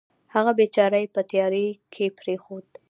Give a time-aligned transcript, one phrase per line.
[0.33, 2.67] هغه بېچاره یې په تیارې کې پرېښود.